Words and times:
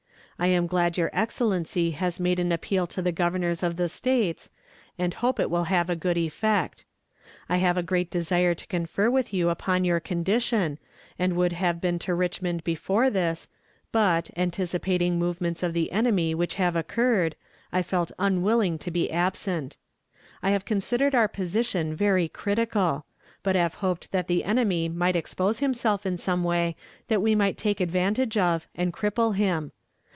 I 0.39 0.47
am 0.47 0.65
glad 0.65 0.97
your 0.97 1.11
Excellency 1.13 1.91
has 1.91 2.19
made 2.19 2.39
an 2.39 2.51
appeal 2.51 2.87
to 2.87 3.01
the 3.03 3.11
Governors 3.11 3.61
of 3.61 3.75
the 3.77 3.87
States, 3.87 4.49
and 4.97 5.13
hope 5.13 5.39
it 5.39 5.51
will 5.51 5.65
have 5.65 5.87
a 5.87 5.95
good 5.95 6.17
effect. 6.17 6.83
I 7.47 7.57
have 7.57 7.77
a 7.77 7.83
great 7.83 8.09
desire 8.09 8.55
to 8.55 8.65
confer 8.65 9.11
with 9.11 9.35
you 9.35 9.49
upon 9.49 9.87
our 9.87 9.99
condition, 9.99 10.79
and 11.19 11.35
would 11.35 11.51
have 11.53 11.79
been 11.79 11.99
to 11.99 12.15
Richmond 12.15 12.63
before 12.63 13.11
this, 13.11 13.49
but, 13.91 14.31
anticipating 14.35 15.19
movements 15.19 15.61
of 15.61 15.73
the 15.73 15.91
enemy 15.91 16.33
which 16.33 16.55
have 16.55 16.75
occurred, 16.75 17.35
I 17.71 17.83
felt 17.83 18.11
unwilling 18.17 18.79
to 18.79 18.89
be 18.89 19.11
absent. 19.11 19.77
I 20.41 20.49
have 20.49 20.65
considered 20.65 21.13
our 21.13 21.27
position 21.27 21.93
very 21.93 22.27
critical; 22.27 23.05
but 23.43 23.55
have 23.55 23.75
hoped 23.75 24.11
that 24.11 24.25
the 24.25 24.43
enemy 24.43 24.89
might 24.89 25.15
expose 25.15 25.59
himself 25.59 26.03
in 26.03 26.17
some 26.17 26.43
way 26.43 26.75
that 27.09 27.21
we 27.21 27.35
might 27.35 27.59
take 27.59 27.79
advantage 27.79 28.39
of, 28.39 28.65
and 28.73 28.91
cripple 28.91 29.35
him. 29.35 29.71